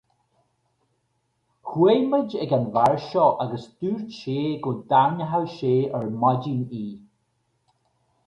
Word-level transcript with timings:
Chuaigh 1.67 2.05
muid 2.13 2.31
ag 2.45 2.55
an 2.57 2.65
bhfear 2.77 2.95
seo 3.09 3.27
agus 3.45 3.67
dúirt 3.83 4.17
sé 4.21 4.37
go 4.63 4.73
dtarraingeodh 4.79 5.53
sé 5.59 5.75
ar 5.99 6.07
maidin 6.23 6.65
í. 6.81 6.89